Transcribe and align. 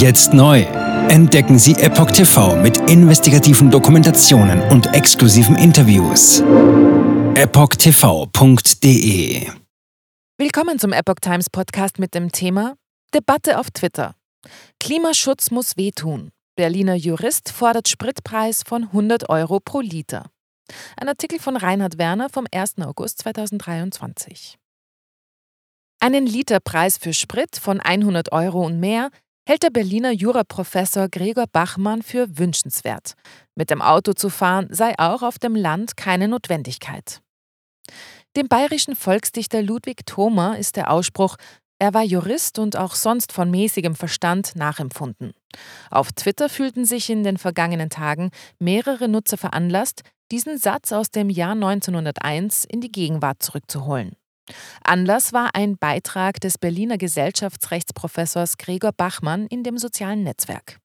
Jetzt 0.00 0.32
neu. 0.32 0.62
Entdecken 1.10 1.58
Sie 1.58 1.74
Epoch 1.74 2.10
TV 2.10 2.56
mit 2.56 2.78
investigativen 2.88 3.70
Dokumentationen 3.70 4.62
und 4.70 4.94
exklusiven 4.94 5.56
Interviews. 5.56 6.40
EpochTV.de 7.34 8.56
Willkommen 10.38 10.78
zum 10.78 10.94
Epoch 10.94 11.16
Times 11.20 11.50
Podcast 11.50 11.98
mit 11.98 12.14
dem 12.14 12.32
Thema 12.32 12.76
Debatte 13.12 13.58
auf 13.58 13.70
Twitter. 13.72 14.14
Klimaschutz 14.80 15.50
muss 15.50 15.76
wehtun. 15.76 16.30
Berliner 16.56 16.94
Jurist 16.94 17.52
fordert 17.52 17.86
Spritpreis 17.86 18.62
von 18.66 18.84
100 18.84 19.28
Euro 19.28 19.60
pro 19.60 19.80
Liter. 19.80 20.30
Ein 20.96 21.08
Artikel 21.10 21.38
von 21.38 21.58
Reinhard 21.58 21.98
Werner 21.98 22.30
vom 22.30 22.46
1. 22.50 22.78
August 22.78 23.18
2023. 23.18 24.56
Einen 26.00 26.24
Literpreis 26.26 26.96
für 26.96 27.12
Sprit 27.12 27.58
von 27.60 27.80
100 27.80 28.32
Euro 28.32 28.64
und 28.64 28.80
mehr 28.80 29.10
hält 29.46 29.62
der 29.62 29.70
Berliner 29.70 30.12
Juraprofessor 30.12 31.08
Gregor 31.08 31.46
Bachmann 31.46 32.02
für 32.02 32.38
wünschenswert. 32.38 33.14
Mit 33.54 33.70
dem 33.70 33.82
Auto 33.82 34.12
zu 34.12 34.28
fahren 34.30 34.68
sei 34.70 34.94
auch 34.98 35.22
auf 35.22 35.38
dem 35.38 35.54
Land 35.54 35.96
keine 35.96 36.28
Notwendigkeit. 36.28 37.20
Dem 38.36 38.48
bayerischen 38.48 38.94
Volksdichter 38.94 39.62
Ludwig 39.62 40.06
Thoma 40.06 40.54
ist 40.54 40.76
der 40.76 40.90
Ausspruch 40.90 41.36
er 41.82 41.94
war 41.94 42.04
Jurist 42.04 42.58
und 42.58 42.76
auch 42.76 42.94
sonst 42.94 43.32
von 43.32 43.50
mäßigem 43.50 43.96
Verstand 43.96 44.54
nachempfunden. 44.54 45.32
Auf 45.90 46.12
Twitter 46.12 46.50
fühlten 46.50 46.84
sich 46.84 47.08
in 47.08 47.24
den 47.24 47.38
vergangenen 47.38 47.88
Tagen 47.88 48.30
mehrere 48.58 49.08
Nutzer 49.08 49.38
veranlasst, 49.38 50.02
diesen 50.30 50.58
Satz 50.58 50.92
aus 50.92 51.10
dem 51.10 51.30
Jahr 51.30 51.52
1901 51.52 52.66
in 52.66 52.82
die 52.82 52.92
Gegenwart 52.92 53.42
zurückzuholen. 53.42 54.14
Anlass 54.84 55.32
war 55.32 55.54
ein 55.54 55.76
Beitrag 55.76 56.40
des 56.40 56.58
Berliner 56.58 56.98
Gesellschaftsrechtsprofessors 56.98 58.58
Gregor 58.58 58.92
Bachmann 58.92 59.46
in 59.46 59.62
dem 59.62 59.78
sozialen 59.78 60.22
Netzwerk. 60.22 60.78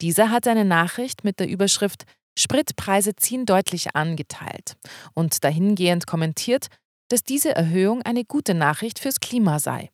Dieser 0.00 0.30
hat 0.30 0.46
eine 0.46 0.64
Nachricht 0.64 1.24
mit 1.24 1.40
der 1.40 1.48
Überschrift 1.48 2.04
Spritpreise 2.36 3.14
ziehen 3.14 3.46
deutlich 3.46 3.94
angeteilt 3.94 4.76
und 5.14 5.44
dahingehend 5.44 6.06
kommentiert, 6.06 6.66
dass 7.08 7.22
diese 7.22 7.54
Erhöhung 7.54 8.02
eine 8.02 8.24
gute 8.24 8.54
Nachricht 8.54 8.98
fürs 8.98 9.20
Klima 9.20 9.60
sei. 9.60 9.90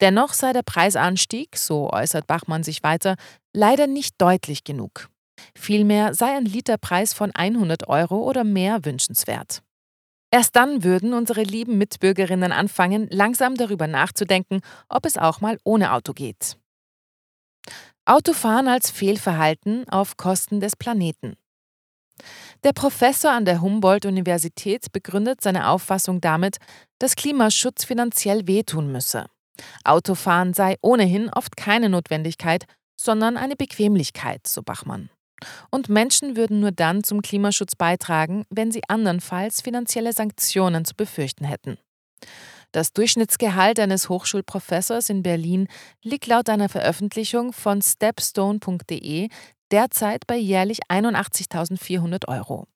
Dennoch 0.00 0.32
sei 0.32 0.52
der 0.52 0.62
Preisanstieg, 0.62 1.56
so 1.56 1.90
äußert 1.90 2.26
Bachmann 2.26 2.62
sich 2.62 2.82
weiter, 2.82 3.16
leider 3.52 3.86
nicht 3.86 4.14
deutlich 4.18 4.64
genug. 4.64 5.08
Vielmehr 5.54 6.14
sei 6.14 6.36
ein 6.36 6.44
Literpreis 6.44 7.12
von 7.12 7.30
100 7.34 7.88
Euro 7.88 8.28
oder 8.28 8.44
mehr 8.44 8.84
wünschenswert. 8.84 9.62
Erst 10.30 10.54
dann 10.54 10.84
würden 10.84 11.12
unsere 11.12 11.42
lieben 11.42 11.78
Mitbürgerinnen 11.78 12.52
anfangen, 12.52 13.08
langsam 13.10 13.56
darüber 13.56 13.86
nachzudenken, 13.86 14.60
ob 14.88 15.04
es 15.06 15.16
auch 15.16 15.40
mal 15.40 15.58
ohne 15.64 15.92
Auto 15.92 16.12
geht. 16.12 16.56
Autofahren 18.04 18.68
als 18.68 18.90
Fehlverhalten 18.90 19.88
auf 19.88 20.16
Kosten 20.16 20.60
des 20.60 20.76
Planeten. 20.76 21.36
Der 22.64 22.72
Professor 22.72 23.32
an 23.32 23.44
der 23.44 23.60
Humboldt-Universität 23.60 24.92
begründet 24.92 25.40
seine 25.40 25.68
Auffassung 25.68 26.20
damit, 26.20 26.58
dass 26.98 27.16
Klimaschutz 27.16 27.84
finanziell 27.84 28.46
wehtun 28.46 28.92
müsse. 28.92 29.26
Autofahren 29.84 30.54
sei 30.54 30.76
ohnehin 30.82 31.30
oft 31.30 31.56
keine 31.56 31.88
Notwendigkeit, 31.88 32.64
sondern 33.00 33.36
eine 33.36 33.56
Bequemlichkeit, 33.56 34.46
so 34.46 34.62
Bachmann. 34.62 35.10
Und 35.70 35.88
Menschen 35.88 36.36
würden 36.36 36.60
nur 36.60 36.72
dann 36.72 37.04
zum 37.04 37.22
Klimaschutz 37.22 37.76
beitragen, 37.76 38.44
wenn 38.50 38.70
sie 38.70 38.82
andernfalls 38.88 39.60
finanzielle 39.60 40.12
Sanktionen 40.12 40.84
zu 40.84 40.94
befürchten 40.94 41.44
hätten. 41.44 41.78
Das 42.72 42.92
Durchschnittsgehalt 42.92 43.80
eines 43.80 44.08
Hochschulprofessors 44.08 45.10
in 45.10 45.22
Berlin 45.22 45.66
liegt 46.04 46.28
laut 46.28 46.48
einer 46.48 46.68
Veröffentlichung 46.68 47.52
von 47.52 47.82
stepstone.de 47.82 49.28
derzeit 49.72 50.26
bei 50.26 50.36
jährlich 50.36 50.78
81.400 50.88 52.28
Euro. 52.28 52.66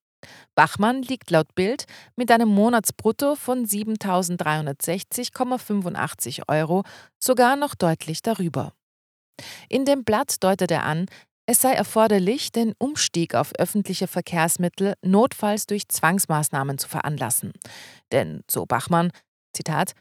Bachmann 0.55 1.03
liegt 1.03 1.31
laut 1.31 1.55
Bild 1.55 1.85
mit 2.15 2.31
einem 2.31 2.47
Monatsbrutto 2.49 3.35
von 3.35 3.65
7.360,85 3.65 6.43
Euro 6.47 6.83
sogar 7.19 7.55
noch 7.55 7.75
deutlich 7.75 8.21
darüber. 8.21 8.73
In 9.69 9.85
dem 9.85 10.03
Blatt 10.03 10.43
deutet 10.43 10.71
er 10.71 10.83
an, 10.83 11.05
es 11.47 11.61
sei 11.61 11.73
erforderlich, 11.73 12.51
den 12.51 12.73
Umstieg 12.77 13.35
auf 13.35 13.53
öffentliche 13.57 14.07
Verkehrsmittel 14.07 14.95
notfalls 15.03 15.67
durch 15.67 15.87
Zwangsmaßnahmen 15.87 16.77
zu 16.77 16.89
veranlassen. 16.89 17.53
Denn, 18.11 18.43
so 18.49 18.65
Bachmann, 18.65 19.11
Zitat, 19.53 19.93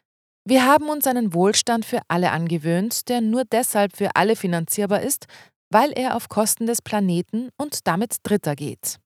wir 0.47 0.67
haben 0.67 0.89
uns 0.89 1.07
einen 1.07 1.35
Wohlstand 1.35 1.85
für 1.85 2.01
alle 2.09 2.31
angewöhnt, 2.31 3.09
der 3.09 3.21
nur 3.21 3.45
deshalb 3.45 3.97
für 3.97 4.15
alle 4.15 4.37
finanzierbar 4.37 5.03
ist, 5.03 5.27
weil 5.71 5.93
er 5.93 6.17
auf 6.17 6.29
Kosten 6.29 6.67
des 6.67 6.83
Planeten 6.83 7.51
und 7.57 7.87
damit 7.87 8.17
Dritter 8.23 8.55
geht. 8.55 8.99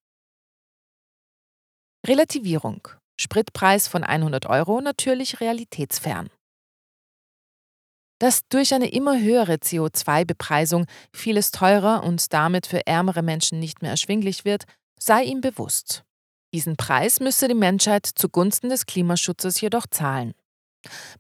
Relativierung. 2.07 2.89
Spritpreis 3.21 3.89
von 3.89 4.05
100 4.05 4.47
Euro 4.47 4.81
natürlich 4.81 5.41
realitätsfern. 5.41 6.31
Dass 8.19 8.41
durch 8.49 8.75
eine 8.75 8.91
immer 8.91 9.21
höhere 9.21 9.55
CO2-Bepreisung 9.55 10.87
vieles 11.13 11.51
teurer 11.51 12.03
und 12.03 12.33
damit 12.33 12.67
für 12.67 12.87
ärmere 12.87 13.23
Menschen 13.23 13.61
nicht 13.61 13.81
mehr 13.83 13.93
erschwinglich 13.93 14.45
wird, 14.45 14.65
sei 14.99 15.23
ihm 15.23 15.41
bewusst. 15.41 16.05
Diesen 16.53 16.77
Preis 16.77 17.21
müsse 17.21 17.47
die 17.47 17.55
Menschheit 17.55 18.07
zugunsten 18.07 18.71
des 18.71 18.87
Klimaschutzes 18.87 19.61
jedoch 19.61 19.87
zahlen. 19.87 20.33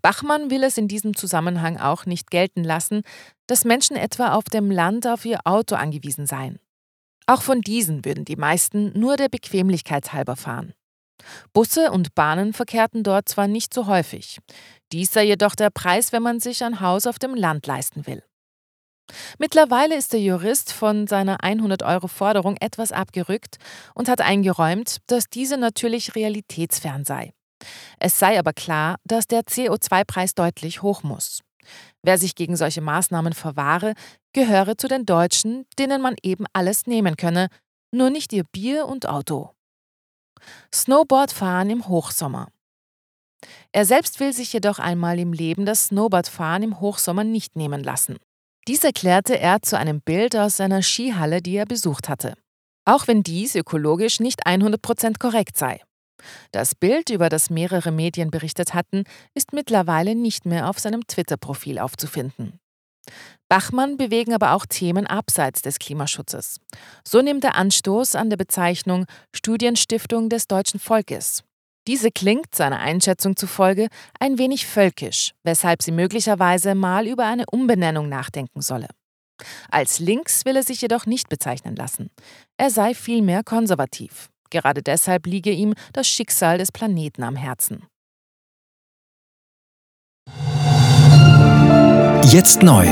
Bachmann 0.03 0.51
will 0.51 0.63
es 0.63 0.79
in 0.79 0.89
diesem 0.89 1.15
Zusammenhang 1.15 1.79
auch 1.79 2.07
nicht 2.07 2.31
gelten 2.31 2.65
lassen, 2.65 3.03
dass 3.47 3.65
Menschen 3.65 3.97
etwa 3.97 4.33
auf 4.33 4.45
dem 4.45 4.71
Land 4.71 5.07
auf 5.07 5.25
ihr 5.25 5.41
Auto 5.45 5.75
angewiesen 5.75 6.27
seien. 6.27 6.59
Auch 7.27 7.43
von 7.43 7.61
diesen 7.61 8.05
würden 8.05 8.25
die 8.25 8.37
meisten 8.37 8.99
nur 8.99 9.17
der 9.17 9.29
Bequemlichkeit 9.29 10.13
halber 10.13 10.37
fahren. 10.37 10.73
Busse 11.53 11.91
und 11.91 12.15
Bahnen 12.15 12.53
verkehrten 12.53 13.03
dort 13.03 13.29
zwar 13.29 13.49
nicht 13.49 13.75
so 13.75 13.87
häufig. 13.87 14.39
Dies 14.93 15.13
sei 15.13 15.25
jedoch 15.25 15.55
der 15.55 15.71
Preis, 15.71 16.13
wenn 16.13 16.23
man 16.23 16.41
sich 16.41 16.65
ein 16.65 16.81
Haus 16.81 17.07
auf 17.07 17.19
dem 17.19 17.35
Land 17.35 17.67
leisten 17.67 18.07
will. 18.07 18.23
Mittlerweile 19.39 19.97
ist 19.97 20.13
der 20.13 20.21
Jurist 20.21 20.73
von 20.73 21.07
seiner 21.07 21.39
100-Euro-Forderung 21.39 22.57
etwas 22.61 22.93
abgerückt 22.93 23.57
und 23.95 24.09
hat 24.09 24.21
eingeräumt, 24.21 24.99
dass 25.07 25.25
diese 25.31 25.57
natürlich 25.57 26.15
realitätsfern 26.15 27.05
sei. 27.05 27.33
Es 27.99 28.19
sei 28.19 28.39
aber 28.39 28.53
klar, 28.53 28.97
dass 29.05 29.27
der 29.27 29.43
CO2-Preis 29.43 30.35
deutlich 30.35 30.83
hoch 30.83 31.03
muss. 31.03 31.43
Wer 32.03 32.19
sich 32.19 32.35
gegen 32.35 32.57
solche 32.57 32.81
Maßnahmen 32.81 33.33
verwahre, 33.33 33.95
gehöre 34.33 34.77
zu 34.77 34.89
den 34.89 35.05
Deutschen, 35.05 35.67
denen 35.79 36.01
man 36.01 36.17
eben 36.23 36.45
alles 36.53 36.87
nehmen 36.87 37.17
könne, 37.17 37.49
nur 37.91 38.11
nicht 38.11 38.33
ihr 38.33 38.45
Bier 38.45 38.87
und 38.87 39.07
Auto. 39.09 39.51
Snowboardfahren 40.73 41.71
im 41.71 41.89
Hochsommer. 41.89 42.49
Er 43.73 43.85
selbst 43.85 44.21
will 44.21 44.33
sich 44.33 44.53
jedoch 44.53 44.79
einmal 44.79 45.19
im 45.19 45.33
Leben 45.33 45.67
das 45.67 45.87
Snowboardfahren 45.87 46.63
im 46.63 46.81
Hochsommer 46.81 47.25
nicht 47.25 47.57
nehmen 47.57 47.83
lassen. 47.83 48.17
Dies 48.67 48.85
erklärte 48.85 49.39
er 49.39 49.63
zu 49.63 49.79
einem 49.79 50.01
Bild 50.01 50.37
aus 50.37 50.59
seiner 50.59 50.83
Skihalle, 50.83 51.41
die 51.41 51.57
er 51.57 51.67
besucht 51.67 52.09
hatte. 52.09 52.35
Auch 52.85 53.07
wenn 53.07 53.23
dies 53.23 53.55
ökologisch 53.55 54.21
nicht 54.21 54.47
100% 54.47 55.19
korrekt 55.19 55.57
sei. 55.57 55.81
Das 56.53 56.75
Bild, 56.75 57.11
über 57.11 57.29
das 57.29 57.49
mehrere 57.49 57.93
Medien 57.93 58.31
berichtet 58.31 58.75
hatten, 58.75 59.05
ist 59.35 59.53
mittlerweile 59.53 60.15
nicht 60.15 60.47
mehr 60.47 60.69
auf 60.69 60.79
seinem 60.79 61.07
Twitter-Profil 61.07 61.79
aufzufinden. 61.79 62.59
Bachmann 63.49 63.97
bewegen 63.97 64.35
aber 64.35 64.53
auch 64.53 64.67
Themen 64.67 65.07
abseits 65.07 65.63
des 65.63 65.79
Klimaschutzes. 65.79 66.61
So 67.05 67.23
nimmt 67.23 67.45
er 67.45 67.55
Anstoß 67.55 68.15
an 68.17 68.29
der 68.29 68.37
Bezeichnung 68.37 69.07
Studienstiftung 69.35 70.29
des 70.29 70.47
deutschen 70.47 70.81
Volkes. 70.81 71.43
Diese 71.89 72.11
klingt 72.11 72.55
seiner 72.55 72.81
Einschätzung 72.81 73.35
zufolge 73.35 73.89
ein 74.21 74.37
wenig 74.39 74.67
völkisch, 74.67 75.33
weshalb 75.43 75.83
sie 75.83 75.91
möglicherweise 75.91 76.75
mal 76.75 77.07
über 77.07 77.25
eine 77.25 77.45
Umbenennung 77.51 78.11
nachdenken 78.11 78.61
solle. 78.61 78.89
Als 79.71 79.99
links 79.99 80.45
will 80.45 80.57
er 80.57 80.63
sich 80.63 80.83
jedoch 80.83 81.07
nicht 81.07 81.31
bezeichnen 81.31 81.77
lassen. 81.77 82.11
Er 82.59 82.69
sei 82.69 82.93
vielmehr 82.93 83.43
konservativ. 83.43 84.29
Gerade 84.51 84.83
deshalb 84.83 85.27
liege 85.27 85.51
ihm 85.51 85.73
das 85.95 86.07
Schicksal 86.07 86.59
des 86.59 86.73
Planeten 86.73 87.23
am 87.23 87.37
Herzen. 87.37 87.87
Jetzt 92.25 92.63
neu. 92.63 92.87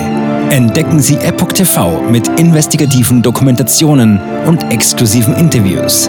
Entdecken 0.48 1.00
Sie 1.00 1.16
Epoch 1.16 1.52
TV 1.52 2.00
mit 2.00 2.28
investigativen 2.40 3.20
Dokumentationen 3.20 4.18
und 4.46 4.72
exklusiven 4.72 5.36
Interviews. 5.36 6.08